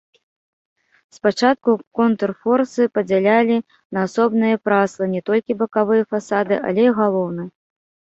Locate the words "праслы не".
4.69-5.21